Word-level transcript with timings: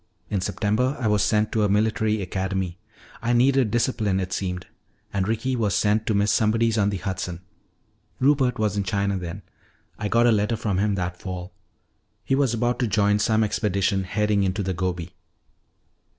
In 0.31 0.41
September 0.41 0.97
I 0.99 1.05
was 1.07 1.21
sent 1.21 1.51
to 1.51 1.61
a 1.61 1.69
military 1.69 2.23
academy. 2.23 2.79
I 3.21 3.33
needed 3.33 3.69
discipline, 3.69 4.19
it 4.19 4.33
seemed. 4.33 4.65
And 5.13 5.27
Ricky 5.27 5.55
was 5.55 5.75
sent 5.75 6.07
to 6.07 6.15
Miss 6.15 6.31
Somebody's 6.31 6.75
on 6.75 6.89
the 6.89 6.97
Hudson. 6.97 7.41
Rupert 8.19 8.57
was 8.57 8.75
in 8.75 8.83
China 8.83 9.15
then. 9.15 9.43
I 9.99 10.07
got 10.07 10.25
a 10.25 10.31
letter 10.31 10.55
from 10.55 10.79
him 10.79 10.95
that 10.95 11.19
fall. 11.21 11.53
He 12.23 12.33
was 12.33 12.51
about 12.51 12.79
to 12.79 12.87
join 12.87 13.19
some 13.19 13.43
expedition 13.43 14.05
heading 14.05 14.41
into 14.41 14.63
the 14.63 14.73
Gobi. 14.73 15.13